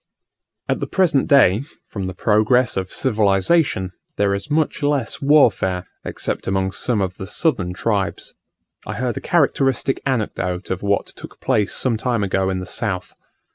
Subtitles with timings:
[0.67, 6.47] At the present day, from the progress of civilization, there is much less warfare, except
[6.47, 8.33] among some of the southern tribes.
[8.87, 13.13] I heard a characteristic anecdote of what took place some time ago in the south.